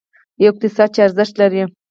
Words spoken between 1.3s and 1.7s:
لري.